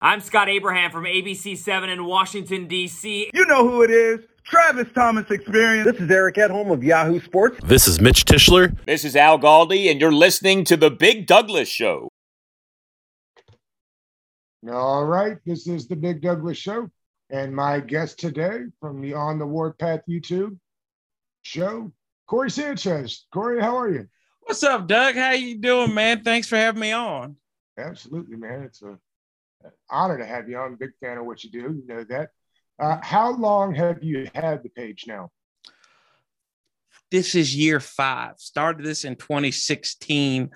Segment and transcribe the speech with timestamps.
[0.00, 3.30] I'm Scott Abraham from ABC7 in Washington, D.C.
[3.32, 4.20] You know who it is.
[4.44, 5.90] Travis Thomas Experience.
[5.90, 7.58] This is Eric Edholm of Yahoo Sports.
[7.64, 8.76] This is Mitch Tischler.
[8.84, 12.10] This is Al Galdi, and you're listening to The Big Douglas Show.
[14.70, 16.90] All right, this is The Big Douglas Show,
[17.30, 20.58] and my guest today from the On the Warpath YouTube
[21.42, 21.90] show,
[22.26, 23.24] Corey Sanchez.
[23.32, 24.06] Corey, how are you?
[24.42, 25.14] What's up, Doug?
[25.14, 26.22] How you doing, man?
[26.22, 27.36] Thanks for having me on.
[27.78, 28.62] Absolutely, man.
[28.62, 28.98] It's a, an
[29.90, 30.74] honor to have you on.
[30.74, 31.58] A big fan of what you do.
[31.58, 32.30] You know that.
[32.78, 35.30] Uh, how long have you had the page now?
[37.10, 38.34] This is year five.
[38.38, 40.50] Started this in 2016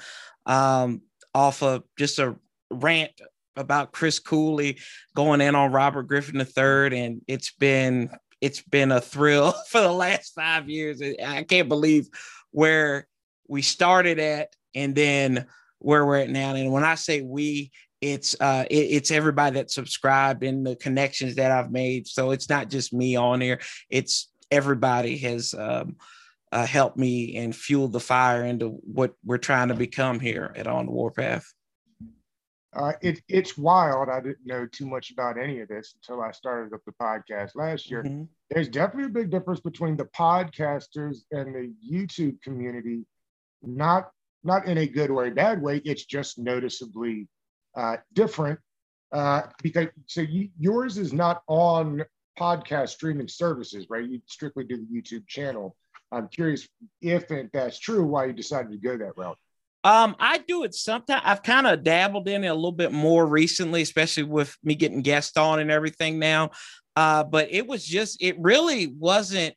[0.46, 1.02] um,
[1.34, 2.36] off of just a
[2.70, 3.12] rant
[3.56, 4.78] about Chris Cooley
[5.14, 9.92] going in on Robert Griffin III, and it's been it's been a thrill for the
[9.92, 11.00] last five years.
[11.02, 12.08] I can't believe
[12.50, 13.06] where
[13.48, 15.46] we started at and then
[15.78, 16.54] where we're at now.
[16.54, 21.36] And when I say we, it's uh it, it's everybody that subscribed and the connections
[21.36, 22.06] that I've made.
[22.06, 23.60] So it's not just me on here.
[23.88, 25.96] It's everybody has um
[26.52, 30.66] uh, helped me and fueled the fire into what we're trying to become here at
[30.66, 31.46] On the Warpath.
[32.72, 34.08] Uh, it, it's wild.
[34.08, 37.56] I didn't know too much about any of this until I started up the podcast
[37.56, 38.04] last year.
[38.04, 38.24] Mm-hmm.
[38.48, 43.04] There's definitely a big difference between the podcasters and the YouTube community.
[43.62, 44.10] Not
[44.42, 45.82] not in a good way, bad way.
[45.84, 47.28] It's just noticeably
[47.74, 48.58] uh, different
[49.12, 52.04] uh, because so you, yours is not on
[52.38, 54.08] podcast streaming services, right?
[54.08, 55.76] You strictly do the YouTube channel.
[56.12, 56.68] I'm curious
[57.02, 59.38] if that's true, why you decided to go that route.
[59.82, 61.22] Um, I do it sometimes.
[61.24, 65.02] I've kind of dabbled in it a little bit more recently, especially with me getting
[65.02, 66.50] guests on and everything now.
[66.96, 69.56] Uh, but it was just, it really wasn't.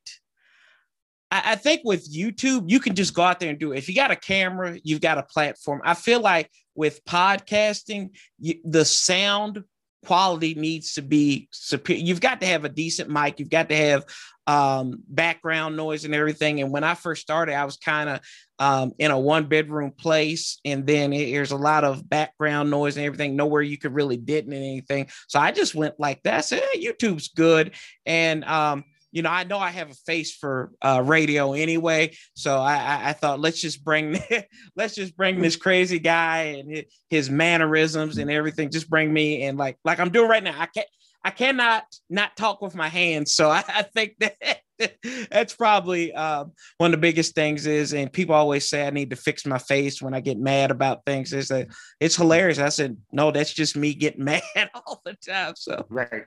[1.29, 3.79] I, I think with YouTube, you can just go out there and do it.
[3.79, 5.81] If you got a camera, you've got a platform.
[5.83, 9.63] I feel like with podcasting, you, the sound
[10.05, 12.03] quality needs to be superior.
[12.03, 13.39] You've got to have a decent mic.
[13.39, 14.05] You've got to have
[14.45, 16.59] um, background noise and everything.
[16.59, 18.19] And when I first started, I was kind of
[18.59, 22.97] um, in a one bedroom place, and then it, there's a lot of background noise
[22.97, 23.35] and everything.
[23.35, 25.07] Nowhere you could really didn't anything.
[25.27, 26.35] So I just went like that.
[26.35, 27.71] I said, hey, YouTube's good,
[28.05, 28.83] and um,
[29.13, 33.09] you know, I know I have a face for uh, radio anyway, so I, I,
[33.09, 34.19] I, thought let's just bring
[34.75, 38.71] let's just bring this crazy guy and his mannerisms and everything.
[38.71, 40.59] Just bring me and like like I'm doing right now.
[40.59, 40.87] I can't
[41.23, 44.35] I cannot not talk with my hands, so I, I think that.
[45.29, 46.43] that's probably uh,
[46.79, 49.59] one of the biggest things is and people always say i need to fix my
[49.59, 51.67] face when i get mad about things is that
[51.99, 54.41] it's hilarious i said no that's just me getting mad
[54.73, 56.23] all the time so right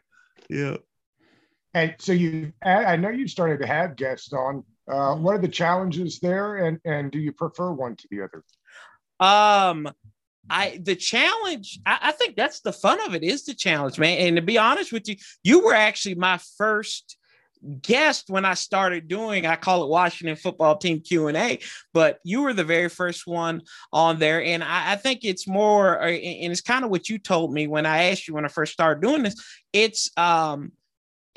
[0.48, 0.76] yeah
[1.76, 4.64] and so you, I know you started to have guests on.
[4.88, 8.42] Uh, what are the challenges there, and and do you prefer one to the other?
[9.20, 9.88] Um,
[10.48, 11.80] I the challenge.
[11.84, 14.18] I, I think that's the fun of it is the challenge, man.
[14.18, 17.18] And to be honest with you, you were actually my first
[17.82, 21.58] guest when I started doing, I call it Washington football team Q and A,
[21.92, 23.62] but you were the very first one
[23.92, 24.42] on there.
[24.42, 27.66] And I, I think it's more, uh, and it's kind of what you told me
[27.66, 29.42] when I asked you when I first started doing this.
[29.72, 30.72] It's, um,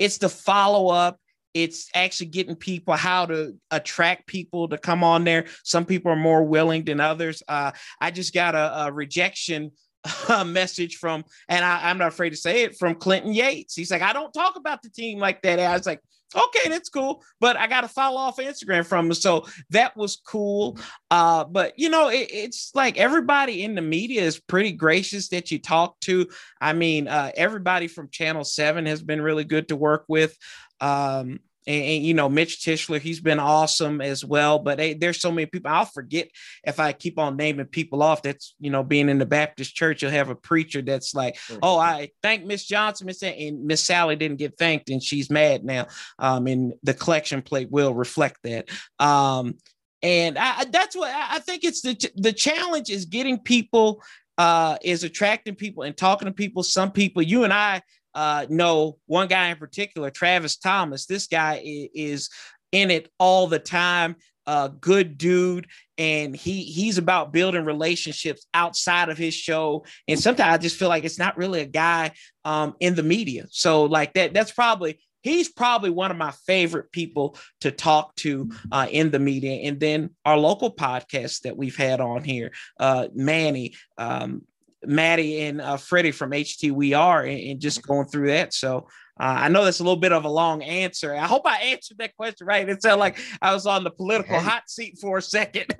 [0.00, 1.20] it's the follow up.
[1.52, 5.46] It's actually getting people how to attract people to come on there.
[5.64, 7.42] Some people are more willing than others.
[7.46, 9.72] Uh, I just got a, a rejection
[10.28, 13.74] a message from, and I, am not afraid to say it, from Clinton Yates.
[13.74, 15.58] He's like, I don't talk about the team like that.
[15.58, 16.00] I was like,
[16.34, 17.22] okay, that's cool.
[17.40, 19.14] But I got to follow off Instagram from him.
[19.14, 20.78] So that was cool.
[21.10, 25.50] Uh, but you know, it, it's like everybody in the media is pretty gracious that
[25.50, 26.28] you talk to.
[26.60, 30.36] I mean, uh, everybody from Channel 7 has been really good to work with.
[30.80, 34.58] Um, and, and, you know Mitch Tischler, he's been awesome as well.
[34.58, 35.70] But there's so many people.
[35.70, 36.28] I'll forget
[36.64, 38.22] if I keep on naming people off.
[38.22, 41.58] That's you know being in the Baptist church, you'll have a preacher that's like, mm-hmm.
[41.62, 45.64] "Oh, I thank Miss Johnson, Miss and Miss Sally didn't get thanked, and she's mad
[45.64, 45.86] now."
[46.18, 48.68] Um, and the collection plate will reflect that.
[48.98, 49.56] Um,
[50.02, 51.64] and I, that's what I think.
[51.64, 54.02] It's the the challenge is getting people
[54.38, 56.62] uh, is attracting people and talking to people.
[56.62, 57.82] Some people, you and I
[58.14, 61.06] uh, know one guy in particular, Travis Thomas.
[61.06, 62.28] This guy is,
[62.72, 64.16] in it all the time.
[64.46, 69.84] Uh, good dude, and he he's about building relationships outside of his show.
[70.08, 72.12] And sometimes I just feel like it's not really a guy
[72.44, 73.46] um, in the media.
[73.50, 78.50] So like that, that's probably he's probably one of my favorite people to talk to
[78.72, 79.68] uh, in the media.
[79.68, 84.42] And then our local podcast that we've had on here, uh, Manny, um,
[84.84, 88.54] Maddie and uh, Freddie from HT We Are and, and just going through that.
[88.54, 88.88] So
[89.18, 91.14] uh, I know that's a little bit of a long answer.
[91.14, 92.68] I hope I answered that question right.
[92.68, 95.74] It sounded like I was on the political hot seat for a second.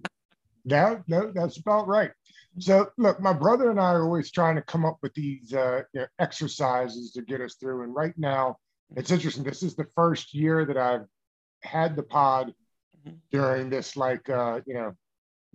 [0.64, 2.12] no, no, that's about right.
[2.58, 5.82] So, look, my brother and I are always trying to come up with these uh,
[5.92, 7.82] you know, exercises to get us through.
[7.82, 8.56] And right now,
[8.94, 9.44] it's interesting.
[9.44, 11.06] This is the first year that I've
[11.62, 12.54] had the pod
[13.06, 13.16] mm-hmm.
[13.30, 14.94] during this, like, uh, you know,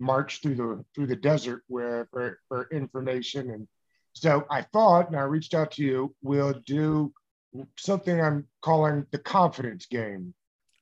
[0.02, 3.50] march through the through the desert where for, for information.
[3.50, 3.68] And
[4.12, 7.12] so I thought, and I reached out to you, we'll do
[7.78, 10.34] something I'm calling the confidence game.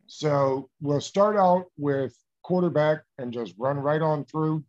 [0.06, 4.64] So we'll start out with quarterback and just run right on through.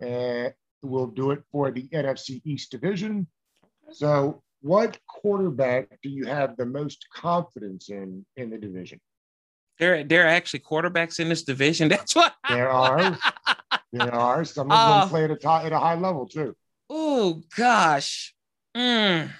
[0.00, 0.52] And
[0.82, 3.26] we'll do it for the NFC East division.
[3.92, 9.00] So, what quarterback do you have the most confidence in in the division?
[9.78, 11.88] There, there are actually quarterbacks in this division.
[11.94, 13.18] That's what there are.
[13.92, 16.54] there are some of them uh, play at a, at a high level too.
[16.90, 18.34] Oh gosh,
[18.76, 19.30] mm,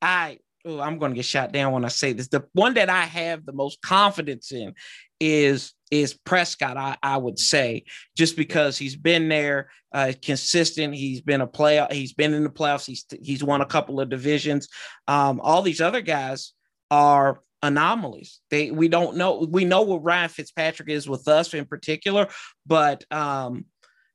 [0.00, 2.28] I oh, I'm going to get shot down when I say this.
[2.28, 4.74] The one that I have the most confidence in
[5.20, 6.76] is is Prescott.
[6.76, 7.84] I, I would say
[8.16, 10.94] just because he's been there, uh, consistent.
[10.94, 11.86] He's been a player.
[11.90, 12.86] He's been in the playoffs.
[12.86, 14.68] He's he's won a couple of divisions.
[15.06, 16.52] Um, all these other guys
[16.90, 18.40] are anomalies.
[18.50, 19.46] They we don't know.
[19.48, 22.28] We know what Ryan Fitzpatrick is with us in particular,
[22.66, 23.66] but um,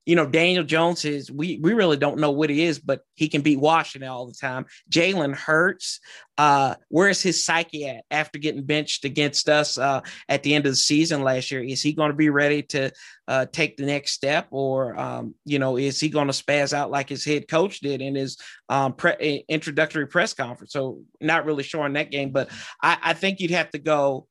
[0.07, 3.27] you know, Daniel Jones is we we really don't know what he is, but he
[3.27, 4.65] can beat Washington all the time.
[4.89, 5.99] Jalen Hurts,
[6.37, 9.99] uh, where's his psyche at after getting benched against us uh,
[10.29, 11.61] at the end of the season last year?
[11.61, 12.89] Is he going to be ready to
[13.27, 16.89] uh, take the next step, or um, you know, is he going to spaz out
[16.89, 18.37] like his head coach did in his
[18.69, 20.71] um, pre- introductory press conference?
[20.71, 22.49] So, not really sure on that game, but
[22.81, 24.25] I, I think you'd have to go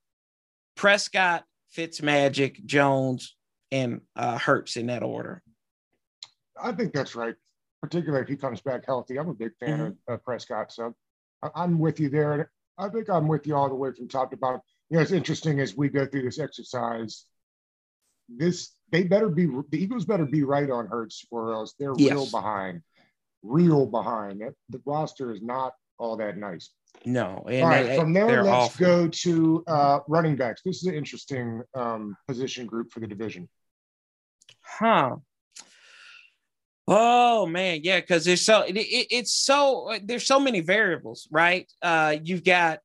[0.75, 1.45] Prescott,
[1.77, 3.37] Fitzmagic, Jones,
[3.71, 5.43] and uh, Hurts in that order.
[6.63, 7.35] I think that's right,
[7.83, 9.19] particularly if he comes back healthy.
[9.19, 10.13] I'm a big fan mm-hmm.
[10.13, 10.95] of, Prescott, so
[11.55, 12.51] I'm with you there.
[12.79, 14.61] I think I'm with you all the way from top to bottom.
[14.91, 17.25] You know, it's interesting as we go through this exercise.
[18.29, 22.13] This they better be the Eagles better be right on Hurts, or else they're yes.
[22.13, 22.83] real behind,
[23.43, 24.43] real behind.
[24.43, 24.55] It.
[24.69, 26.71] The roster is not all that nice.
[27.05, 27.45] No.
[27.47, 27.87] all right.
[27.87, 28.87] They, from there, let's awful.
[28.87, 30.63] go to uh, running backs.
[30.65, 33.49] This is an interesting um, position group for the division.
[34.61, 35.17] Huh.
[36.89, 41.71] Oh man, yeah, because there's so it, it, it's so there's so many variables, right?
[41.83, 42.81] Uh, you've got,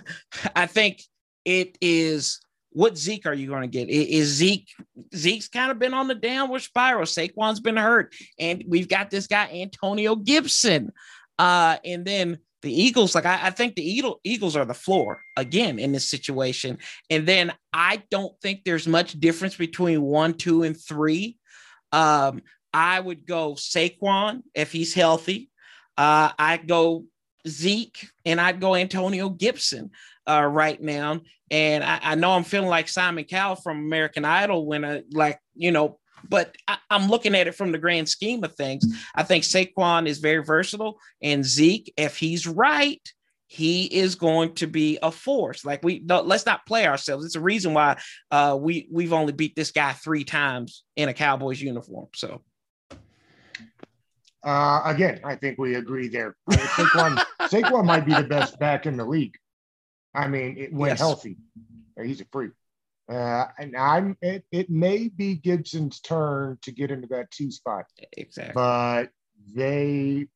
[0.54, 1.02] I think
[1.44, 2.40] it is
[2.72, 3.88] what Zeke are you going to get?
[3.90, 4.68] Is Zeke
[5.14, 7.04] Zeke's kind of been on the downward spiral?
[7.04, 10.92] Saquon's been hurt, and we've got this guy Antonio Gibson,
[11.38, 13.16] uh, and then the Eagles.
[13.16, 16.78] Like I, I think the Eagle, Eagles are the floor again in this situation,
[17.10, 21.36] and then I don't think there's much difference between one, two, and three.
[21.90, 22.42] Um,
[22.72, 25.50] I would go Saquon if he's healthy.
[25.96, 27.04] Uh, I'd go
[27.46, 29.90] Zeke and I'd go Antonio Gibson
[30.26, 31.20] uh, right now.
[31.50, 35.40] And I, I, know I'm feeling like Simon Cowell from American Idol when I like,
[35.54, 38.84] you know, but I, am looking at it from the grand scheme of things.
[39.14, 43.02] I think Saquon is very versatile and Zeke, if he's right,
[43.46, 45.64] he is going to be a force.
[45.64, 47.24] Like we no, let's not play ourselves.
[47.24, 47.98] It's a reason why
[48.30, 52.06] uh, we we've only beat this guy three times in a Cowboys uniform.
[52.14, 52.42] So
[54.42, 56.36] uh, again, I think we agree there.
[56.50, 59.36] Saquon, Saquon might be the best back in the league.
[60.14, 60.98] I mean, it, when yes.
[60.98, 61.36] healthy,
[62.02, 62.52] he's a freak.
[63.10, 67.86] Uh, and I'm it, it may be Gibson's turn to get into that two spot.
[68.16, 68.52] Exactly.
[68.54, 69.10] But
[69.52, 70.28] they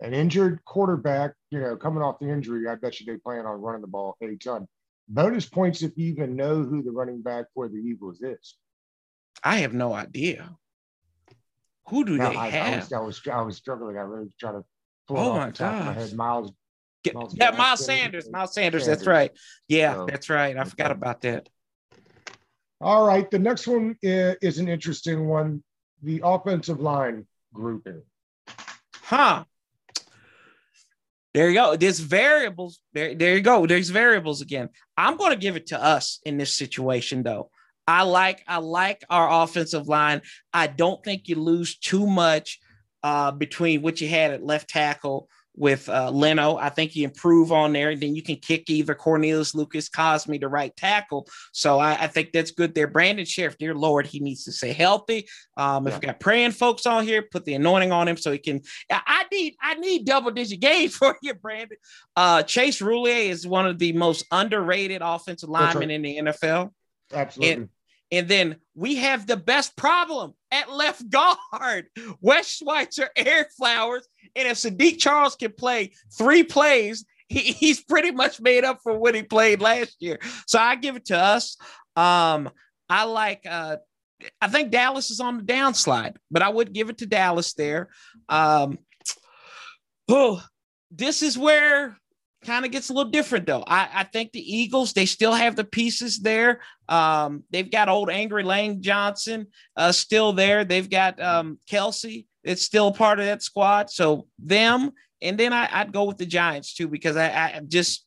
[0.00, 3.60] an injured quarterback, you know, coming off the injury, I bet you they plan on
[3.60, 4.66] running the ball a ton.
[5.08, 8.56] Bonus points if you even know who the running back for the Eagles is.
[9.42, 10.56] I have no idea.
[11.88, 12.72] Who do no, they I, have?
[12.72, 13.98] I was, I was, I was struggling.
[13.98, 14.64] I really trying to
[15.06, 16.14] pull oh my god, my head.
[16.14, 16.52] Miles.
[17.12, 18.30] Miles yeah, Miles Sanders.
[18.30, 18.86] Miles Sanders.
[18.86, 19.30] That's right.
[19.68, 20.56] Yeah, so, that's right.
[20.56, 21.48] I forgot about that.
[22.80, 23.30] All right.
[23.30, 25.62] The next one is, is an interesting one.
[26.02, 28.02] The offensive line grouping.
[29.02, 29.44] Huh.
[31.34, 31.76] There you go.
[31.76, 32.80] There's variables.
[32.92, 33.66] There, there you go.
[33.66, 34.68] There's variables again.
[34.96, 37.50] I'm going to give it to us in this situation, though.
[37.86, 40.22] I like I like our offensive line.
[40.52, 42.60] I don't think you lose too much
[43.02, 46.56] uh, between what you had at left tackle with uh, Leno.
[46.56, 50.40] I think you improve on there, and then you can kick either Cornelius Lucas Cosmi
[50.40, 51.28] to right tackle.
[51.52, 52.88] So I, I, think that's good there.
[52.88, 55.28] Brandon Scherff, dear Lord, he needs to stay healthy.
[55.56, 58.38] Um, if we got praying folks on here, put the anointing on him so he
[58.38, 58.62] can.
[58.90, 61.78] I need I need double digit games for you, Brandon.
[62.16, 65.90] Uh, Chase Roullier is one of the most underrated offensive linemen right.
[65.90, 66.70] in the NFL.
[67.14, 67.52] Absolutely.
[67.52, 67.68] And,
[68.10, 71.86] and then we have the best problem at left guard.
[72.20, 74.06] Wes Schweitzer, Ereck Flowers.
[74.36, 78.96] And if Saahdiq Charles can play three plays, he, he's pretty much made up for
[78.96, 80.18] what he played last year.
[80.46, 81.56] So I give it to us.
[81.96, 82.50] Um,
[82.88, 83.76] I like uh,
[84.40, 87.88] I think Dallas is on the downslide, but I would give it to Dallas there.
[88.28, 88.78] Um,
[90.08, 90.42] oh,
[90.90, 91.98] this is where
[92.44, 93.64] kind of gets a little different though.
[93.66, 96.60] I, I think the Eagles, they still have the pieces there.
[96.88, 100.64] Um, they've got old angry Lane Johnson uh, still there.
[100.64, 102.26] They've got um, Kelce.
[102.42, 103.90] It's still part of that squad.
[103.90, 108.06] So them, and then I, would go with the Giants too because I, I just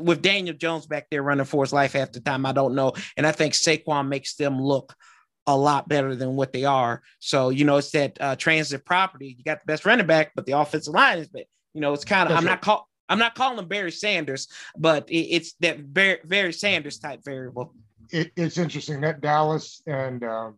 [0.00, 2.44] with Daniel Jones back there running for his life half the time.
[2.44, 4.94] I don't know, and I think Saquon makes them look
[5.46, 7.02] a lot better than what they are.
[7.20, 9.36] So you know, it's that uh, transitive property.
[9.38, 12.04] You got the best running back, but the offensive line is, but you know, it's
[12.04, 12.36] kind of.
[12.36, 16.52] I'm not call, I'm not calling him Barry Sanders, but it, it's that Barry, Barry
[16.52, 17.74] Sanders type variable.
[18.10, 20.56] It, it's interesting that Dallas and um,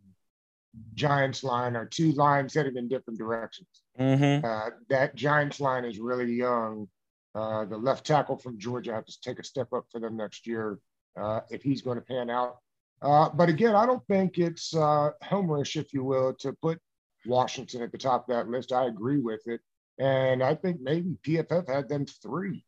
[0.95, 3.69] Giants line are two lines headed in different directions.
[3.99, 4.45] Mm-hmm.
[4.45, 6.89] Uh, that Giants line is really young.
[7.35, 10.47] Uh, the left tackle from Georgia has to take a step up for them next
[10.47, 10.79] year
[11.21, 12.57] uh, if he's going to pan out.
[13.01, 16.81] Uh, but again, I don't think it's uh, homerish, if you will, to put
[17.27, 18.73] Washington at the top of that list.
[18.73, 19.61] I agree with it.
[19.99, 22.65] And I think maybe PFF had them 3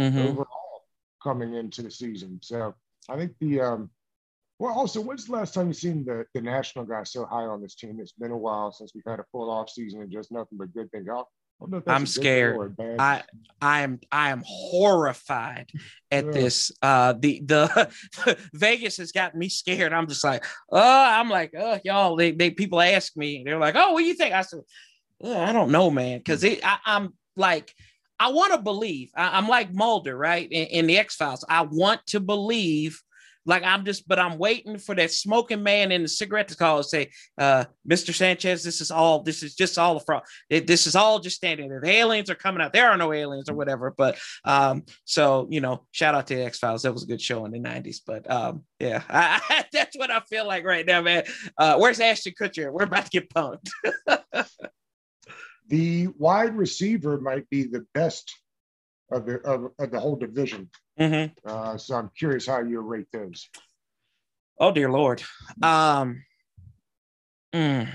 [0.00, 0.18] mm-hmm.
[0.18, 0.84] overall
[1.22, 2.38] coming into the season.
[2.42, 2.74] So
[3.08, 3.90] I think the um,
[4.58, 7.62] well, also, when's the last time you've seen the, the national guys so high on
[7.62, 7.98] this team?
[8.00, 10.74] It's been a while since we've had a full off season and just nothing but
[10.74, 11.06] good things.
[11.86, 12.76] I'm scared.
[12.98, 13.22] I
[13.60, 15.70] I am I am horrified
[16.10, 16.30] at yeah.
[16.30, 16.72] this.
[16.80, 19.92] Uh, the the Vegas has got me scared.
[19.92, 22.14] I'm just like, oh, I'm like, oh, y'all.
[22.14, 24.34] They, they people ask me, they're like, oh, what do you think?
[24.34, 24.60] I said,
[25.24, 27.74] I don't know, man, because I'm like,
[28.20, 29.10] I want to believe.
[29.16, 30.50] I, am like Mulder, right?
[30.50, 33.00] In, in the X Files, I want to believe.
[33.46, 36.78] Like I'm just, but I'm waiting for that smoking man in the cigarette to call
[36.78, 38.12] and say, uh, "Mr.
[38.12, 39.22] Sanchez, this is all.
[39.22, 40.22] This is just all a fraud.
[40.50, 41.80] This is all just standing there.
[41.80, 42.74] The aliens are coming out.
[42.74, 46.44] There are no aliens or whatever." But um, so you know, shout out to the
[46.44, 46.82] X Files.
[46.82, 48.00] That was a good show in the '90s.
[48.06, 51.24] But um, yeah, I, I, that's what I feel like right now, man.
[51.56, 52.70] Uh, where's Ashton Kutcher?
[52.70, 53.70] We're about to get punked.
[55.68, 58.34] the wide receiver might be the best
[59.10, 60.70] of the of, of the whole division.
[60.98, 61.32] Mm-hmm.
[61.48, 63.48] Uh, so I'm curious how you rate those.
[64.58, 65.22] Oh dear Lord,
[65.62, 66.24] um,
[67.54, 67.88] mm,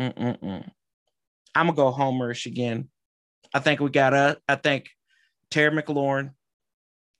[0.00, 0.70] mm, mm, mm.
[1.54, 2.88] I'm gonna go homerish again.
[3.54, 4.38] I think we got a.
[4.48, 4.88] I think
[5.50, 6.32] Terry McLaurin,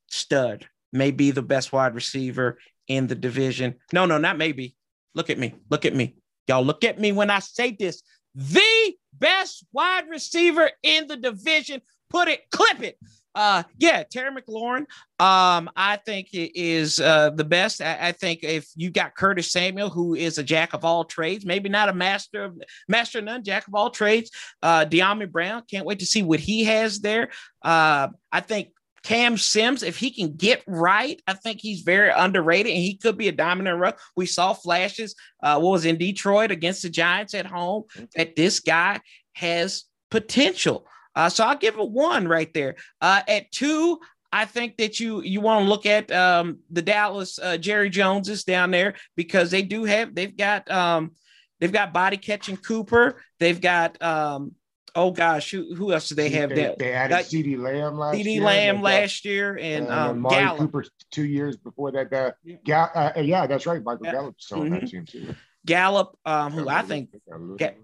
[0.09, 3.77] stud, may be the best wide receiver in the division.
[3.93, 4.75] No, no, not maybe.
[5.15, 5.55] Look at me.
[5.71, 6.17] Look at me.
[6.49, 8.03] Y'all look at me when I say this
[8.35, 8.78] the
[9.19, 11.81] best wide receiver in the division.
[12.11, 12.99] Put it, clip it.
[13.35, 14.87] Uh, yeah, Terry McLaurin.
[15.21, 17.81] Um, I think is uh, the best.
[17.81, 21.47] I, I, think if you got Curtis Samuel, who is a jack of all trades,
[21.47, 24.31] maybe not a master of master none, jack of all trades.
[24.61, 27.29] Uh, Dyami Brown, can't wait to see what he has there.
[27.63, 28.71] Uh, I think
[29.03, 33.17] Cam Sims, if he can get right, I think he's very underrated and he could
[33.17, 33.95] be a dominant run.
[34.17, 37.85] We saw flashes, uh, what was in Detroit against the Giants at home,
[38.17, 39.01] that this guy
[39.35, 40.87] has potential.
[41.15, 42.77] Uh, so I'll give it one right there.
[43.01, 43.99] Uh, at two,
[44.31, 48.45] I think that you you want to look at um, the Dallas uh, Jerry Joneses
[48.45, 51.13] down there because they do have they've got um,
[51.61, 53.23] they've got body catching Cooper.
[53.41, 54.53] They've got um,
[54.95, 56.51] oh gosh, who, who else do they have?
[56.51, 60.59] They, they added that, CeeDee Lamb last CeeDee Lamb last year and, um, Mari Gallup.
[60.59, 62.13] Cooper two years before that.
[62.13, 62.33] Uh,
[62.65, 63.83] Ga- uh, yeah, that's right.
[63.83, 64.13] Michael yeah.
[64.13, 64.75] Gallup still mm-hmm.
[64.75, 65.35] that team too.
[65.67, 67.11] Gallup, um, who I think
[67.57, 67.77] Ga-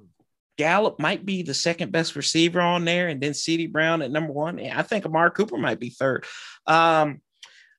[0.56, 4.32] Gallup might be the second best receiver on there, and then CeeDee Brown at number
[4.32, 4.60] one.
[4.60, 6.24] I think Amari Cooper might be third.
[6.66, 7.20] Um,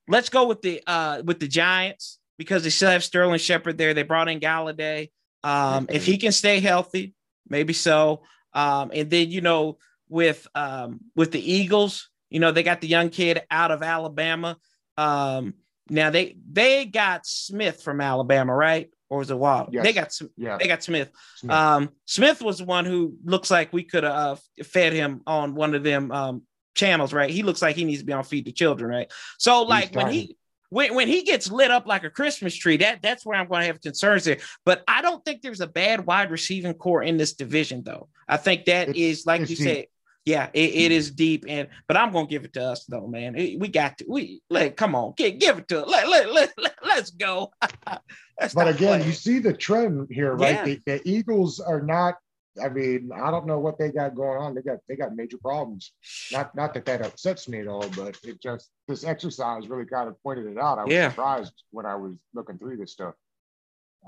[0.08, 3.94] let's go with the uh, with the Giants because they still have Sterling Shepard there.
[3.94, 5.10] They brought in Golladay.
[5.42, 7.14] Um, if he can stay healthy,
[7.48, 8.22] maybe so.
[8.56, 12.88] Um, and then you know with um, with the Eagles, you know they got the
[12.88, 14.56] young kid out of Alabama.
[14.96, 15.54] Um,
[15.88, 18.90] now they they got Smith from Alabama, right?
[19.08, 19.68] Or was it Wild?
[19.72, 19.84] Yes.
[19.84, 20.56] They got yeah.
[20.58, 21.10] they got Smith.
[21.36, 21.52] Smith.
[21.52, 25.54] Um, Smith was the one who looks like we could have uh, fed him on
[25.54, 26.42] one of them um,
[26.74, 27.30] channels, right?
[27.30, 29.12] He looks like he needs to be on Feed the Children, right?
[29.38, 30.36] So like when he
[30.70, 33.60] when, when he gets lit up like a Christmas tree, that that's where I'm going
[33.60, 34.38] to have concerns there.
[34.64, 38.08] But I don't think there's a bad wide receiving core in this division, though.
[38.28, 39.58] I think that it's, is like you deep.
[39.58, 39.86] said,
[40.24, 40.92] yeah, it, it mm-hmm.
[40.92, 41.44] is deep.
[41.48, 43.36] And but I'm going to give it to us, though, man.
[43.36, 46.52] It, we got to we like come on, give, give it to let let let,
[46.58, 47.52] let us go.
[48.54, 50.54] but again, you see the trend here, right?
[50.54, 50.64] Yeah.
[50.64, 52.16] The, the Eagles are not
[52.62, 54.54] I mean, I don't know what they got going on.
[54.54, 55.92] They got they got major problems.
[56.32, 60.08] Not not that that upsets me at all, but it just this exercise really kind
[60.08, 60.78] of pointed it out.
[60.78, 61.10] I was yeah.
[61.10, 63.14] surprised when I was looking through this stuff.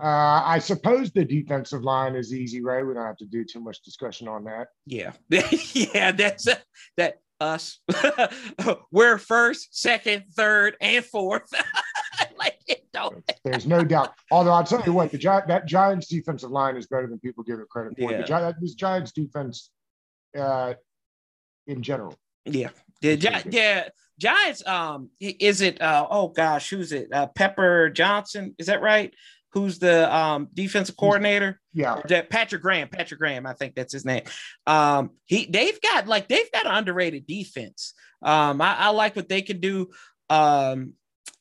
[0.00, 2.86] Uh, I suppose the defensive line is easy, right?
[2.86, 4.68] We don't have to do too much discussion on that.
[4.86, 5.12] Yeah,
[5.74, 6.54] yeah, that's uh,
[6.96, 7.80] that us.
[8.92, 11.50] We're first, second, third, and fourth.
[12.38, 13.32] like Don't.
[13.44, 14.14] There's no doubt.
[14.30, 17.44] Although I'll tell you what, the Gi- that Giants defensive line is better than people
[17.44, 18.10] give it credit for.
[18.10, 18.18] Yeah.
[18.22, 19.70] The Gi- this Giants defense,
[20.38, 20.74] uh,
[21.66, 22.14] in general,
[22.44, 22.70] Yeah.
[23.02, 23.88] The Gi- yeah.
[24.18, 24.66] Giants.
[24.66, 25.80] Um, is it?
[25.80, 27.12] Uh, oh gosh, who's it?
[27.12, 28.54] Uh, Pepper Johnson.
[28.58, 29.14] Is that right?
[29.52, 31.60] Who's the um defensive coordinator?
[31.72, 32.88] yeah, that Patrick Graham.
[32.88, 33.46] Patrick Graham.
[33.46, 34.24] I think that's his name.
[34.66, 37.94] Um, he they've got like they've got an underrated defense.
[38.22, 39.88] Um, I, I like what they can do.
[40.28, 40.94] Um,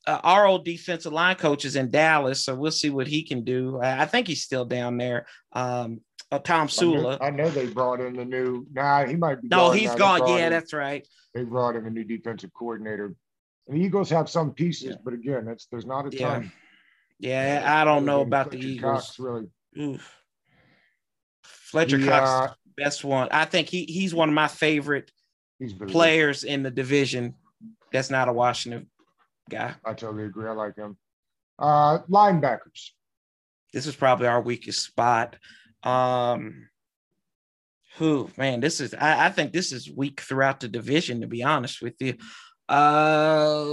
[0.08, 3.44] uh, our old defensive line coach is in Dallas, so we'll see what he can
[3.44, 3.80] do.
[3.82, 5.28] I, I think he's still down there.
[5.54, 7.18] Um, uh, Tom I know, Sula.
[7.22, 8.66] I know they brought in the new.
[8.74, 9.48] Nah, he might be.
[9.50, 9.94] No, he's.
[9.96, 10.28] Gone.
[10.28, 11.08] Yeah, in- that's right.
[11.34, 13.14] they brought in a new defensive coordinator.
[13.68, 14.96] And the Eagles have some pieces, Yeah.
[15.04, 16.30] but again, that's there's not a Yeah.
[16.30, 16.52] ton.
[17.20, 19.08] Yeah, I don't know about the Eagles.
[19.08, 19.48] Cox, really.
[19.78, 20.14] Oof.
[21.44, 23.28] Fletcher The, Cox uh, best one.
[23.32, 25.12] I think he he's one of my favorite
[25.60, 25.92] He's really good.
[25.92, 27.36] players in the division.
[27.92, 28.88] That's not a Washington
[29.50, 29.76] guy.
[29.86, 30.48] I totally agree.
[30.48, 30.98] I like him.
[31.60, 32.92] Uh, linebackers.
[33.74, 35.36] This is probably our weakest spot.
[35.84, 36.70] Um
[37.98, 41.44] who man, this is I, I think this is weak throughout the division, to be
[41.44, 42.16] honest with you.
[42.70, 43.64] Uh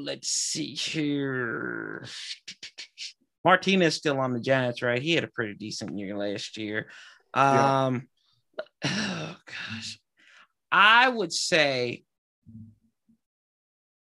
[0.00, 2.06] let's see here.
[3.44, 5.00] Martinez still on the Giants, right?
[5.00, 6.88] He had a pretty decent year last year.
[7.34, 7.86] Yeah.
[7.86, 8.08] Um
[8.84, 10.00] oh gosh.
[10.72, 12.04] I would say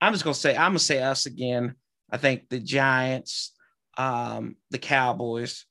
[0.02, 1.76] I'm just gonna say I'm gonna say us again.
[2.10, 3.52] I think the Giants,
[3.96, 5.64] um, the Cowboys.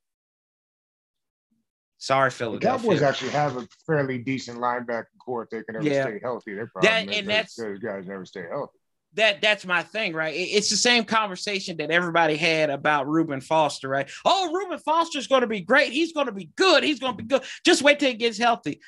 [1.98, 2.88] Sorry, The Philadelphia.
[2.88, 6.02] Cowboys actually have a fairly decent linebacker core if they can ever Yeah.
[6.04, 6.54] stay healthy.
[6.54, 8.78] Their problem That- is and that's- those guys never stay healthy.
[9.14, 10.34] that that's my thing, right?
[10.34, 14.10] It's the same conversation that everybody had about Reuben Foster, right?
[14.24, 15.92] Oh, Reuben Foster's going to be great.
[15.92, 16.82] He's going to be good.
[16.82, 17.44] He's going to be good.
[17.66, 18.80] Just wait till he gets healthy.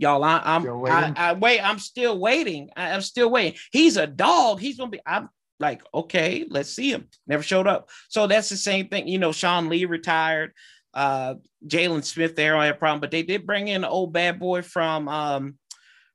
[0.00, 1.14] Y'all, I, I'm I, waiting?
[1.16, 1.60] I wait.
[1.60, 2.70] I'm still waiting.
[2.74, 3.58] I, am still waiting.
[3.70, 4.58] He's a dog.
[4.58, 5.00] He's gonna be.
[5.06, 5.28] I'm
[5.58, 7.08] like, okay, let's see him.
[7.26, 7.90] Never showed up.
[8.08, 9.08] So that's the same thing.
[9.08, 10.52] You know, Sean Lee retired.
[10.94, 11.34] Uh,
[11.66, 14.40] Jalen Smith, they don't have a problem, but they did bring in an old bad
[14.40, 15.58] boy from um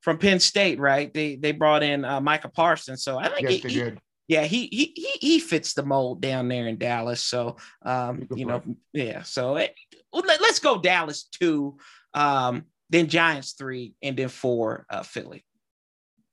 [0.02, 1.14] from Penn State, right?
[1.14, 3.04] They they brought in uh, Micah Parsons.
[3.04, 3.92] So I think Yes, he- he-
[4.28, 7.22] yeah, he he he he fits the mold down there in Dallas.
[7.22, 9.22] So um, you know, yeah.
[9.22, 9.76] So it,
[10.12, 11.78] let, us go Dallas two,
[12.16, 15.44] um, then Giants three, and then four, uh, Philly.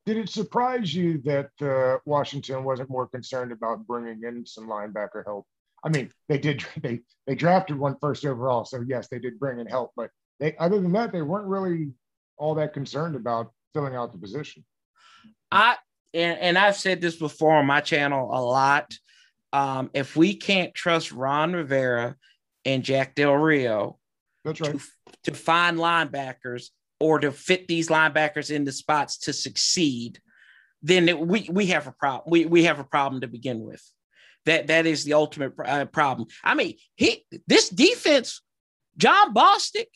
[0.05, 5.25] Did it surprise you that uh, Washington wasn't more concerned about bringing in some linebacker
[5.25, 5.47] help?
[5.85, 6.65] I mean, they did.
[6.83, 9.93] They they drafted one first overall, so yes, they did bring in help.
[9.97, 10.11] But
[10.41, 11.93] they, other than that, they weren't really
[12.37, 14.65] all that concerned about filling out the position.
[15.51, 15.77] I
[16.15, 18.93] and, and I've said this before on my channel a lot.
[19.53, 22.17] Um, if we can't trust Ron Rivera
[22.65, 23.99] and Jack Del Rio
[24.44, 24.78] That's right.
[24.78, 30.20] to, to find linebackers or to fit these linebackers in the spots to succeed,
[30.83, 32.31] then it, we we have a problem.
[32.31, 33.83] We we have a problem to begin with.
[34.46, 36.28] That that is the ultimate uh, problem.
[36.42, 38.42] I mean, he this defense,
[38.96, 39.87] John Bostic,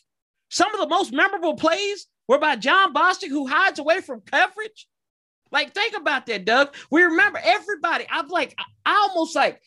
[0.49, 4.87] some of the most memorable plays were by John Bostic, who hides away from coverage.
[5.53, 6.75] Like, think about that, Doug.
[6.91, 8.05] We remember everybody.
[8.11, 8.55] I'm like,
[8.85, 9.61] I, almost like,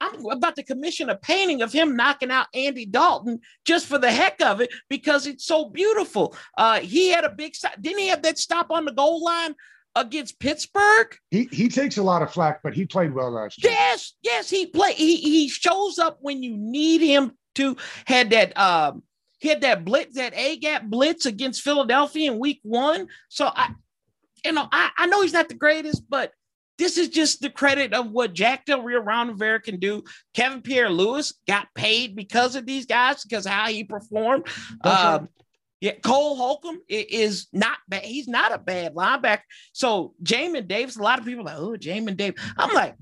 [0.00, 4.10] I'm about to commission a painting of him knocking out Andy Dalton just for the
[4.10, 6.36] heck of it because it's so beautiful.
[6.56, 7.74] Uh, he had a big stop.
[7.80, 9.54] Didn't he have that stop on the goal line
[9.94, 11.16] against Pittsburgh?
[11.30, 13.72] He he takes a lot of flack, but he played well last year.
[13.72, 14.92] Yes, yes, he play.
[14.94, 17.76] He he shows up when you need him to.
[18.06, 19.02] Had that um,
[19.38, 23.08] he had that blitz, that A gap blitz against Philadelphia in Week One.
[23.28, 23.70] So I,
[24.44, 26.32] you know, I I know he's not the greatest, but
[26.78, 30.02] this is just the credit of what Jack Del Rio, Ron Rivera can do.
[30.34, 34.46] Kevin Pierre-Louis got paid because of these guys because of how he performed.
[34.82, 35.28] Um,
[35.80, 38.04] yeah, Cole Holcomb is not bad.
[38.04, 39.42] He's not a bad linebacker.
[39.72, 42.40] So Jamin Davis, a lot of people are like, oh, Jamin Davis.
[42.56, 42.94] I'm like,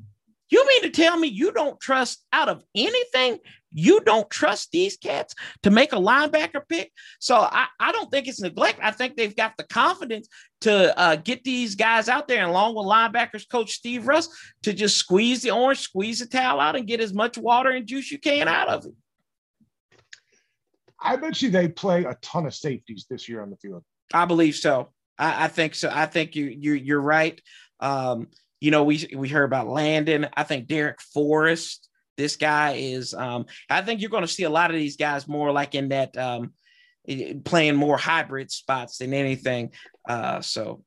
[0.49, 3.39] you mean to tell me you don't trust out of anything?
[3.73, 6.93] You don't trust these cats to make a linebacker pick?
[7.21, 8.81] So I, I don't think it's neglect.
[8.83, 10.29] I think they've got the confidence
[10.63, 14.29] to uh, get these guys out there, and along with linebackers coach Steve Russ,
[14.65, 17.87] to just squeeze the orange, squeeze the towel out, and get as much water and
[17.87, 18.93] juice you can out of it.
[21.03, 23.83] I bet you they play a ton of safeties this year on the field.
[24.13, 24.91] I believe so.
[25.19, 25.91] I, I think so.
[25.93, 27.41] I think you you you're right.
[27.79, 28.29] Um,
[28.61, 30.29] you know, we we heard about Landon.
[30.37, 31.89] I think Darrick Forrest.
[32.21, 33.15] This guy is.
[33.15, 35.89] Um, I think you're going to see a lot of these guys more like in
[35.89, 36.53] that um,
[37.45, 39.73] playing more hybrid spots than anything.
[40.09, 40.85] Uh, so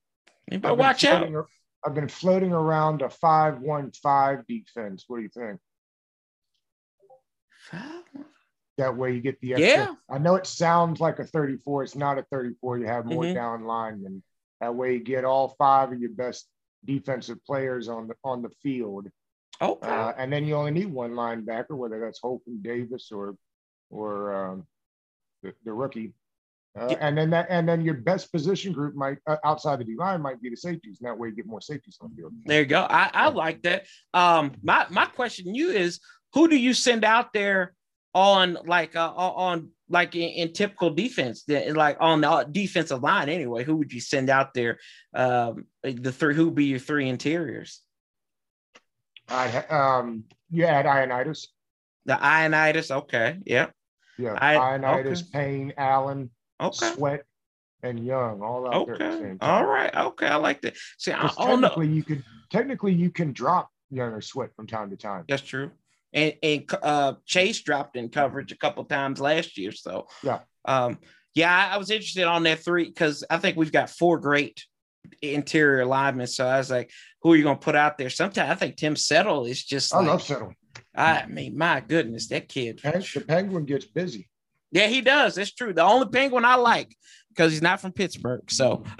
[0.50, 1.46] you better I've been watch out.
[1.84, 5.04] I've been floating around a five-one-five defense.
[5.06, 5.60] What do you think?
[8.78, 9.68] That way you get the extra.
[9.68, 9.94] Yeah.
[10.10, 11.84] I know it sounds like a 34.
[11.84, 12.78] It's not a 34.
[12.78, 13.34] You have more Mhm.
[13.34, 14.22] down linemen.
[14.60, 16.48] That way you get all five of your best
[16.84, 19.08] defensive players on the on the field
[19.64, 19.88] Okay.
[19.88, 23.36] Uh, and then you only need one linebacker, whether that's Holcomb Davis or
[23.90, 24.66] or um,
[25.42, 26.12] the, the rookie.
[26.78, 26.98] Uh, Yeah.
[27.00, 30.20] And then that, and then your best position group might uh, outside the D line
[30.20, 30.98] might be the safeties.
[31.00, 32.32] And that way you get more safeties on the field.
[32.44, 32.82] There you go.
[32.88, 33.86] I, I like that.
[34.12, 36.00] Um, my my question to you is,
[36.32, 37.74] who do you send out there
[38.12, 43.62] on like uh, on like in, in typical defense, like on the defensive line anyway?
[43.62, 44.78] Who would you send out there?
[45.14, 47.83] Um, the three who would be your three interiors?
[49.28, 51.46] I um, you add Ioannidis,
[52.04, 52.90] The Ioannidis.
[52.90, 53.38] Okay.
[53.44, 53.68] Yeah.
[54.18, 55.30] yeah, I- Ioannidis, okay.
[55.32, 56.92] Payne, Allen, Okay.
[56.94, 57.24] Sweat,
[57.82, 59.36] and Young, all out there the Okay.
[59.40, 59.94] All right.
[59.94, 60.26] Okay.
[60.26, 60.76] I like that.
[60.98, 61.68] See, I don't know.
[61.68, 65.24] technically, you could technically you can drop Young or Sweat from time to time.
[65.28, 65.70] That's true.
[66.12, 69.72] And and uh, Chase dropped in coverage a couple times last year.
[69.72, 70.40] So Yeah.
[70.64, 70.98] um,
[71.34, 74.64] yeah, I, I was interested on that three because I think we've got four great
[75.20, 76.28] interior linemen.
[76.28, 76.90] So I was like,
[77.24, 78.10] who are you going to put out there?
[78.10, 79.92] Sometimes I think Tim Settle is just.
[79.92, 80.52] I like, love Settle.
[80.94, 82.80] I mean, my goodness, that kid.
[82.82, 84.28] The Penguin gets busy.
[84.70, 85.34] Yeah, he does.
[85.36, 85.72] That's true.
[85.72, 86.94] The only penguin I like
[87.30, 88.50] because he's not from Pittsburgh.
[88.50, 88.84] So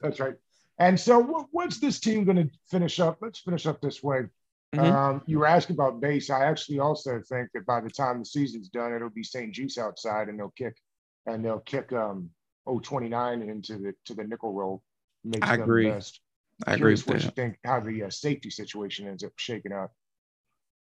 [0.00, 0.34] That's right.
[0.78, 3.18] And so, what's this team going to finish up?
[3.20, 4.22] Let's finish up this way.
[4.74, 4.92] Mhm.
[4.92, 6.30] Um, you were asking about base.
[6.30, 10.28] I actually also think that by the time the season's done, it'll be St-Juste outside,
[10.28, 10.76] and they'll kick
[11.26, 12.30] and they'll kick um
[12.66, 14.82] 029 into the to the nickel roll.
[15.24, 15.90] Makes I agree.
[15.90, 16.20] Best.
[16.66, 17.24] I agree with what that.
[17.24, 19.90] you think how the uh, safety situation ends up shaking out.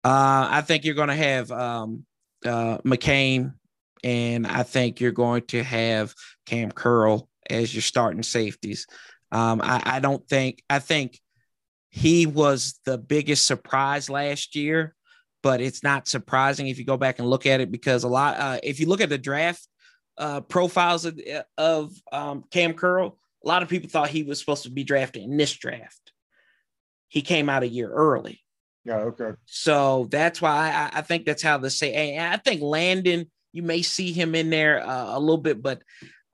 [0.05, 2.05] Uh, I think you're going to have um,
[2.45, 3.55] uh, McCain,
[4.03, 6.14] and I think you're going to have
[6.47, 8.87] Kam Curl as your starting safeties.
[9.31, 11.21] Um, I, I don't think I think
[11.91, 14.95] he was the biggest surprise last year,
[15.43, 18.38] but it's not surprising if you go back and look at it because a lot.
[18.38, 19.67] Uh, if you look at the draft
[20.17, 21.19] uh, profiles of,
[21.57, 25.22] of um, Kam Curl, a lot of people thought he was supposed to be drafted
[25.22, 26.12] in this draft.
[27.09, 28.40] He came out a year early.
[28.85, 28.96] Yeah.
[28.96, 29.33] Okay.
[29.46, 32.14] So that's why I, I think that's how the say.
[32.14, 35.83] And I think Landon, you may see him in there uh, a little bit, but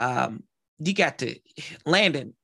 [0.01, 0.45] um,
[0.79, 1.37] you got to
[1.87, 2.35] Landon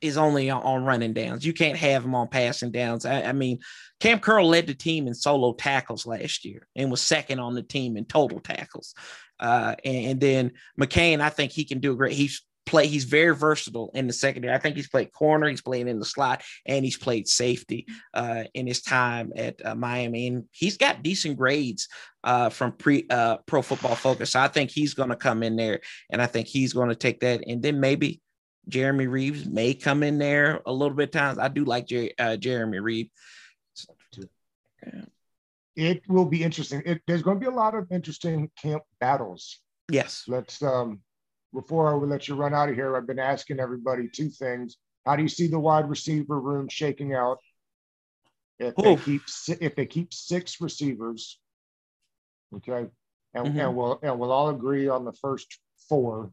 [0.00, 1.44] is only on, on running downs.
[1.44, 3.04] You can't have him on passing downs.
[3.04, 3.58] I, I mean,
[4.00, 7.62] Kam Curl led the team in solo tackles last year and was second on the
[7.62, 8.94] team in total tackles.
[9.40, 12.12] Uh, and, and then McCain, I think he can do a great.
[12.12, 12.86] He's play.
[12.86, 14.54] He's very versatile in the secondary.
[14.54, 15.48] I think he's played corner.
[15.48, 19.74] He's playing in the slot, and he's played safety uh, in his time at uh,
[19.74, 20.28] Miami.
[20.28, 21.88] And he's got decent grades
[22.24, 24.30] uh, from pre uh, Pro Football Focus.
[24.32, 26.94] So I think he's going to come in there, and I think he's going to
[26.94, 27.42] take that.
[27.46, 28.20] And then maybe
[28.68, 31.38] Jeremy Reaves may come in there a little bit times.
[31.38, 33.10] I do like Jer- uh, Jeremy Reaves.
[35.74, 36.82] It will be interesting.
[36.84, 39.60] It, there's going to be a lot of interesting camp battles.
[39.90, 40.24] Yes.
[40.26, 41.00] Let's um
[41.52, 44.76] before I would let you run out of here, I've been asking everybody two things.
[45.06, 47.38] How do you see the wide receiver room shaking out?
[48.58, 49.22] If they keep
[49.60, 51.38] if they keep six receivers,
[52.56, 52.90] okay,
[53.34, 53.60] and, Mhm.
[53.60, 56.32] and we'll and we'll all agree on the first four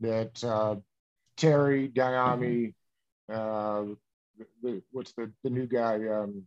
[0.00, 0.76] that uh,
[1.38, 2.74] Terry, Dyami,
[3.30, 3.86] uh,
[4.38, 6.06] the, the, what's the the new guy?
[6.06, 6.46] Um,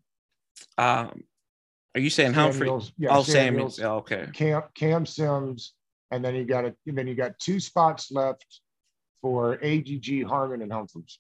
[0.78, 1.24] Um,
[1.96, 2.68] are you saying Humphrey?
[2.68, 2.94] Samuels.
[2.98, 3.78] Yeah, oh, Samuels.
[3.78, 3.80] Samuels.
[3.80, 4.30] Oh, okay.
[4.34, 5.74] Cam Cam Sims,
[6.12, 8.46] and then you got a and then you got two spots left
[9.22, 11.20] for AGG, Harmon, and Humphries.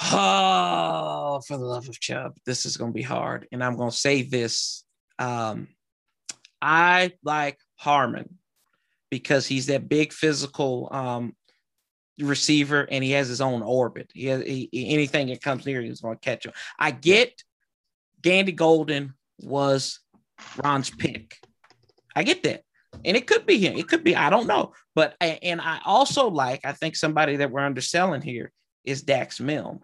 [0.00, 3.46] Oh, for the love of Chubb, this is going to be hard.
[3.52, 4.84] And I'm going to say this.
[5.18, 5.68] Um,
[6.60, 8.38] I like Harmon
[9.10, 11.34] because he's that big physical um,
[12.18, 14.10] receiver and he has his own orbit.
[14.14, 16.52] He has he, anything that comes near, he's going to catch him.
[16.78, 17.42] I get
[18.20, 20.00] Gandy Golden was
[20.62, 21.36] Ron's pick.
[22.14, 22.62] I get that.
[23.04, 23.76] And it could be him.
[23.76, 24.72] It could be, I don't know.
[24.94, 28.52] But, and I also like, I think somebody that we're underselling here
[28.84, 29.80] is Dax Milne.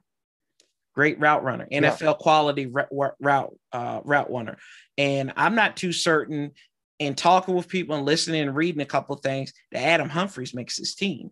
[0.94, 4.58] Great route runner, NFL quality route uh, route runner.
[4.98, 6.50] And I'm not too certain
[6.98, 10.52] in talking with people and listening and reading a couple of things that Adam Humphries
[10.52, 11.30] makes his team.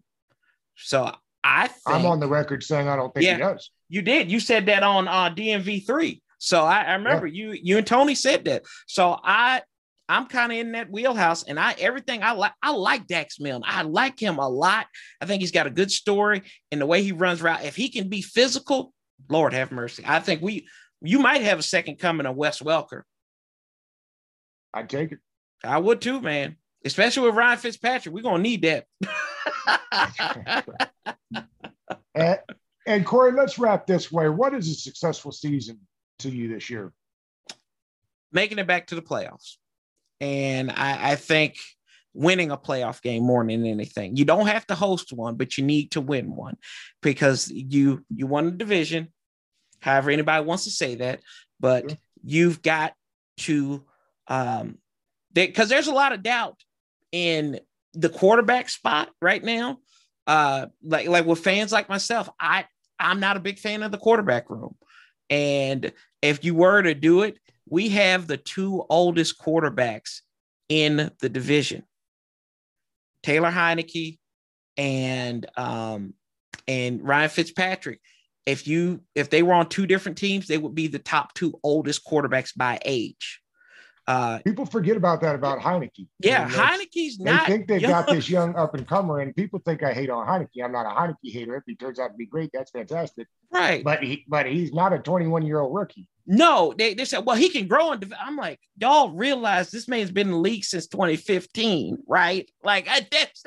[0.77, 1.13] So
[1.45, 3.35] I think I'm on the record saying I don't think Yeah.
[3.35, 3.71] he does.
[3.89, 4.31] you did.
[4.31, 6.23] You said that on uh, DMV three.
[6.39, 8.63] So I, I remember you you and Tony said that.
[8.87, 9.63] So I
[10.09, 12.53] I'm kind of in that wheelhouse, and I everything I like.
[12.63, 13.63] I like Dax Milne.
[13.65, 14.87] I like him a lot.
[15.21, 16.43] I think he's got a good story
[16.73, 17.65] and the way he runs route.
[17.65, 18.93] If he can be physical,
[19.29, 20.05] Lord have mercy.
[20.07, 20.67] I think we
[21.01, 23.03] you might have a second coming of Wes Welker.
[24.75, 25.19] I'd take it.
[25.65, 26.57] I would too, man.
[26.85, 28.87] Especially with Ryan Fitzpatrick, we're gonna need that.
[32.15, 32.41] And,
[32.85, 34.29] and Corey, let's wrap this way.
[34.29, 35.79] What is a successful season
[36.19, 36.93] to you this year?
[38.33, 39.57] making it back to the playoffs.
[40.21, 41.57] And I, I think
[42.15, 44.17] winning a playoff game more than anything.
[44.17, 46.57] You don't have to host one, but you need to win one
[47.01, 49.13] because you you won the division,
[49.81, 51.21] however anybody wants to say that,
[51.61, 52.95] but you've got
[53.39, 53.85] to
[54.27, 54.79] um
[55.33, 56.61] because there's a lot of doubt
[57.13, 57.61] in
[57.95, 59.79] the quarterback spot right now.
[60.27, 62.65] Uh like like with fans like myself, I
[62.99, 64.75] I'm not a big fan of the quarterback room.
[65.31, 67.39] And if you were to do it,
[67.69, 70.21] we have the two oldest quarterbacks
[70.69, 71.85] in the division.
[73.23, 74.19] Taylor Heinicke
[74.77, 76.15] and um
[76.67, 78.01] and Ryan Fitzpatrick.
[78.47, 81.59] If you if they were on two different teams, they would be the top two
[81.63, 83.41] oldest quarterbacks by age.
[84.09, 86.09] Uh, people forget about that about Heinicke.
[86.19, 87.47] Yeah, I mean, Heinicke's they not.
[87.47, 87.91] They think they've young.
[87.91, 90.65] got this young up and comer, and people think I hate on Heinicke.
[90.65, 91.57] I'm not a Heinicke hater.
[91.57, 93.27] If he turns out to be great, that's fantastic.
[93.53, 93.85] Right.
[93.85, 96.09] But he, but he's not a 21 year old rookie.
[96.27, 100.11] No, they, they said, well, he can grow and I'm like, y'all realize this man's
[100.11, 102.51] been in the league since 2015, right?
[102.63, 103.45] Like, I, that's,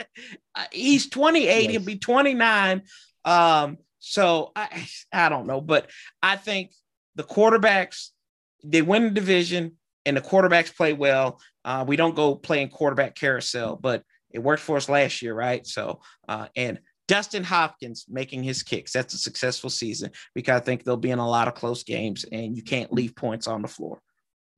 [0.53, 1.71] uh, he's 28, yes.
[1.71, 2.83] he'll be 29.
[3.25, 5.89] Um, so I, I don't know, but
[6.21, 6.71] I think
[7.15, 8.09] the quarterbacks,
[8.63, 11.39] they win the division and the quarterbacks play well.
[11.63, 15.65] Uh, we don't go playing quarterback carousel, but it worked for us last year, right?
[15.65, 18.93] So, uh, and Dustin Hopkins making his kicks.
[18.93, 22.25] That's a successful season because I think they'll be in a lot of close games
[22.31, 24.01] and you can't leave points on the floor.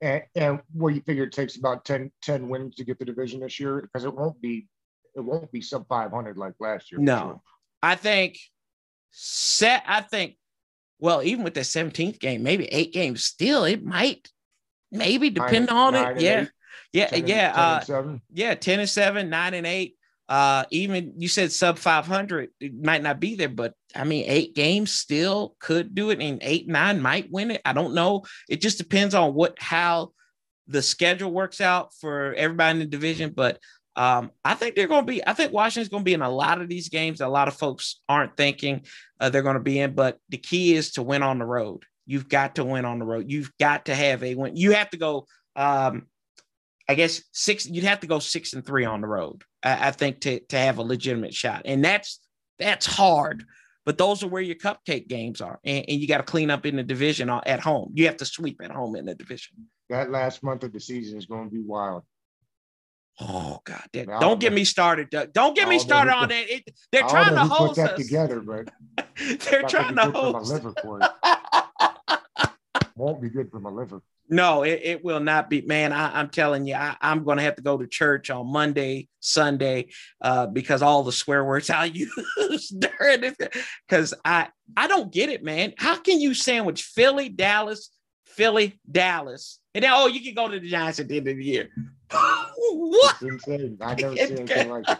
[0.01, 3.39] And, and what you figure it takes about 10, 10 wins to get the division
[3.39, 4.67] this year because it won't be
[5.15, 6.99] it won't be sub 500 like last year.
[6.99, 7.41] No, sure.
[7.81, 8.37] I think
[9.11, 9.83] set.
[9.87, 10.37] I think
[10.99, 14.29] well, even with the 17th game, maybe eight games still, it might
[14.93, 16.21] maybe depend nine, on nine it.
[16.21, 16.41] Yeah.
[16.41, 16.49] Eight,
[16.93, 17.07] yeah.
[17.07, 17.79] 10 yeah.
[17.79, 18.55] And, uh, yeah.
[18.55, 19.95] 10 and seven, nine and eight.
[20.29, 24.55] Uh, even you said sub 500, it might not be there, but I mean, eight
[24.55, 27.61] games still could do it, and eight, nine might win it.
[27.65, 28.23] I don't know.
[28.49, 30.13] It just depends on what, how
[30.67, 33.33] the schedule works out for everybody in the division.
[33.35, 33.59] But
[33.95, 36.29] um, I think they're going to be, I think Washington's going to be in a
[36.29, 37.21] lot of these games.
[37.21, 38.85] A lot of folks aren't thinking
[39.19, 41.83] uh, they're going to be in, but the key is to win on the road.
[42.05, 43.29] You've got to win on the road.
[43.29, 44.55] You've got to have a win.
[44.55, 46.07] You have to go, um,
[46.87, 49.43] I guess six, you'd have to go six and three on the road.
[49.63, 51.61] I, I think to, to have a legitimate shot.
[51.65, 52.19] And that's,
[52.59, 53.45] that's hard,
[53.85, 55.59] but those are where your cupcake games are.
[55.63, 57.91] And, and you got to clean up in the division at home.
[57.93, 59.67] You have to sweep at home in the division.
[59.89, 62.03] That last month of the season is going to be wild.
[63.19, 63.83] Oh God!
[63.93, 65.11] don't get me started.
[65.11, 65.33] Doug.
[65.33, 66.49] Don't get me started on that.
[66.49, 67.99] It, they're trying to hold that us.
[67.99, 68.69] together, but
[69.51, 70.33] they're trying to hold.
[70.33, 71.11] My liver for it.
[72.95, 74.01] Won't be good for my liver.
[74.29, 75.61] No, it, it will not be.
[75.61, 78.51] Man, I, am telling you, I, am going to have to go to church on
[78.51, 79.89] Monday, Sunday,
[80.21, 83.35] uh, because all the swear words I use during this.
[83.87, 85.73] Because I I don't get it, man.
[85.77, 87.89] How can you sandwich Philly, Dallas,
[88.25, 91.35] Philly, Dallas, and then oh, you can go to the Giants at the end of
[91.35, 91.69] the year?
[92.11, 93.15] what?
[93.21, 93.77] It's insane.
[93.81, 94.99] I never seen anything like it.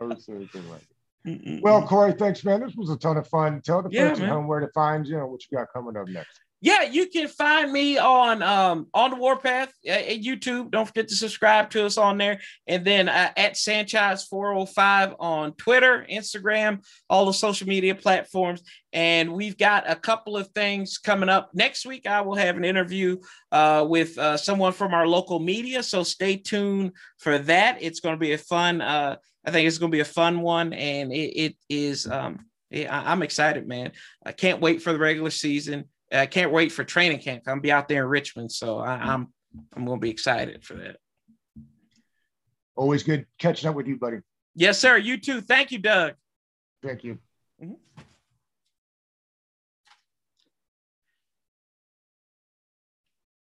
[0.00, 0.88] Never seen anything like it.
[1.26, 1.60] Mm-mm.
[1.60, 2.60] Well, Corey, thanks, man.
[2.60, 3.60] This was a ton of fun.
[3.60, 5.96] Tell the yeah, folks at home where to find you and what you got coming
[5.96, 10.70] up next yeah, you can find me on um on the Warpath uh, at YouTube.
[10.70, 14.70] Don't forget to subscribe to us on there, and then uh, at Sanchez four hundred
[14.70, 18.62] five on Twitter, Instagram, all the social media platforms.
[18.92, 22.06] And we've got a couple of things coming up next week.
[22.06, 23.18] I will have an interview
[23.52, 27.78] uh, with uh, someone from our local media, so stay tuned for that.
[27.80, 28.80] It's going to be a fun.
[28.80, 32.06] Uh, I think it's going to be a fun one, and it, it is.
[32.06, 33.92] Um, yeah, I'm excited, man.
[34.26, 35.84] I can't wait for the regular season.
[36.12, 37.42] I can't wait for training camp.
[37.46, 39.32] I'm gonna be out there in Richmond, so I, am I'm,
[39.74, 40.96] I'm going to be excited for that.
[42.76, 44.18] Always good catching up with you, buddy.
[44.54, 44.96] Yes, sir.
[44.96, 45.40] You too.
[45.40, 46.14] Thank you, Doug.
[46.82, 47.18] Thank you.
[47.62, 47.74] Mm-hmm.